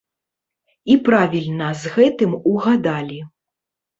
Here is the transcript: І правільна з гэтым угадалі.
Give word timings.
І 0.93 0.93
правільна 1.09 1.67
з 1.83 1.91
гэтым 1.97 2.31
угадалі. 2.53 3.21